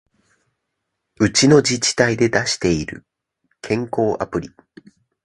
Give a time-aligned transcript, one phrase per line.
[1.19, 3.05] うちの自治体で出してる
[3.61, 4.49] 健康アプリ